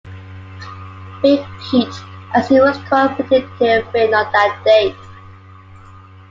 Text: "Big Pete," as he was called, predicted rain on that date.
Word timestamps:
"Big 1.21 1.45
Pete," 1.69 2.01
as 2.33 2.49
he 2.49 2.59
was 2.59 2.75
called, 2.89 3.11
predicted 3.15 3.85
rain 3.93 4.11
on 4.15 4.31
that 4.31 4.59
date. 4.65 4.95